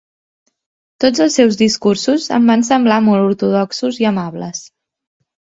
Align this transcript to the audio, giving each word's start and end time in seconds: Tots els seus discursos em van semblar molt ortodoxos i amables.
Tots 1.03 1.21
els 1.25 1.35
seus 1.41 1.57
discursos 1.59 2.25
em 2.39 2.49
van 2.53 2.65
semblar 2.71 2.99
molt 3.11 3.29
ortodoxos 3.29 4.01
i 4.05 4.09
amables. 4.15 4.65